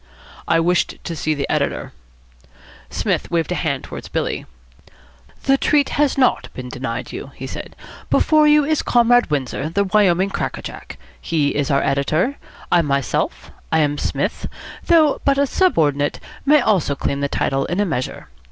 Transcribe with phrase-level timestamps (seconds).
[0.47, 1.93] "I wished to see the editor."
[2.89, 4.47] Psmith waved a hand towards Billy.
[5.43, 7.75] "The treat has not been denied you," he said.
[8.09, 10.97] "Before you is Comrade Windsor, the Wyoming cracker jack.
[11.21, 12.39] He is our editor.
[12.71, 14.47] I myself I am Psmith
[14.87, 18.27] though but a subordinate, may also claim the title in a measure.